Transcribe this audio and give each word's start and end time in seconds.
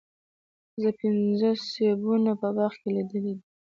زه 0.81 0.89
پنځه 0.99 1.49
سیبونه 1.71 2.31
په 2.41 2.47
باغ 2.57 2.73
کې 2.81 2.89
لیدلي 2.95 3.33
دي. 3.37 3.45